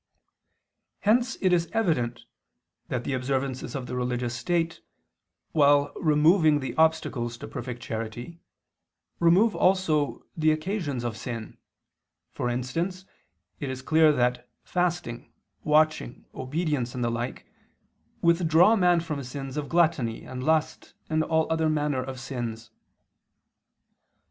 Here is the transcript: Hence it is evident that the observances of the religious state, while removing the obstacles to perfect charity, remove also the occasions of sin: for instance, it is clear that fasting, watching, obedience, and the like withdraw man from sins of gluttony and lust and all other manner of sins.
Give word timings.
Hence 1.01 1.37
it 1.41 1.53
is 1.53 1.69
evident 1.73 2.25
that 2.87 3.03
the 3.03 3.13
observances 3.13 3.75
of 3.75 3.85
the 3.85 3.95
religious 3.95 4.33
state, 4.35 4.81
while 5.51 5.93
removing 5.95 6.59
the 6.59 6.73
obstacles 6.73 7.37
to 7.37 7.47
perfect 7.47 7.83
charity, 7.83 8.39
remove 9.19 9.53
also 9.55 10.25
the 10.35 10.49
occasions 10.51 11.03
of 11.03 11.15
sin: 11.15 11.59
for 12.33 12.49
instance, 12.49 13.05
it 13.59 13.69
is 13.69 13.83
clear 13.83 14.11
that 14.11 14.49
fasting, 14.63 15.31
watching, 15.63 16.25
obedience, 16.33 16.95
and 16.95 17.03
the 17.03 17.11
like 17.11 17.45
withdraw 18.23 18.75
man 18.75 19.01
from 19.01 19.23
sins 19.23 19.55
of 19.55 19.69
gluttony 19.69 20.23
and 20.23 20.43
lust 20.43 20.95
and 21.11 21.21
all 21.23 21.45
other 21.53 21.69
manner 21.69 22.01
of 22.03 22.19
sins. 22.19 22.71